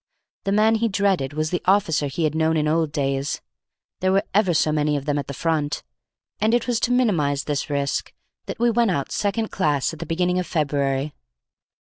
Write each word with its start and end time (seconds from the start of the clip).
The 0.45 0.51
man 0.51 0.73
he 0.81 0.87
dreaded 0.87 1.33
was 1.33 1.51
the 1.51 1.61
officer 1.65 2.07
he 2.07 2.23
had 2.23 2.33
known 2.33 2.57
in 2.57 2.67
old 2.67 2.91
days; 2.91 3.39
there 3.99 4.11
were 4.11 4.23
ever 4.33 4.51
so 4.51 4.71
many 4.71 4.97
of 4.97 5.07
him 5.07 5.19
at 5.19 5.27
the 5.27 5.33
Front; 5.35 5.83
and 6.39 6.55
it 6.55 6.65
was 6.65 6.79
to 6.79 6.91
minimize 6.91 7.43
this 7.43 7.69
risk 7.69 8.11
that 8.47 8.57
we 8.57 8.71
went 8.71 8.89
out 8.89 9.11
second 9.11 9.51
class 9.51 9.93
at 9.93 9.99
the 9.99 10.07
beginning 10.07 10.39
of 10.39 10.47
February. 10.47 11.13